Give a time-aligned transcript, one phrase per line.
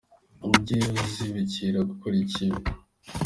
[0.51, 2.59] Ujye uzibukira gukora ikibi.